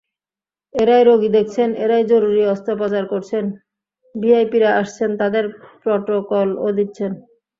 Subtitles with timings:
[0.75, 3.43] এঁরাই রোগী দেখছেন, এঁরাই জরুরি অস্ত্রোপচার করছেন,
[4.15, 5.45] ভিআইপিরা আসছেন, তাঁদের
[5.83, 7.11] প্রটোকলও দিচ্ছেন।